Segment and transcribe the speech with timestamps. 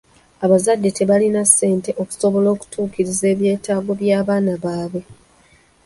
[0.45, 5.01] Abazadde tebalina ssente okusobola okutuukiriza ebyetaago by'abaana baabwe.